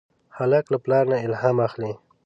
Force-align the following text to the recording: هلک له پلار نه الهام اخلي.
هلک 0.37 0.65
له 0.73 0.77
پلار 0.83 1.05
نه 1.11 1.17
الهام 1.25 1.57
اخلي. 1.67 1.91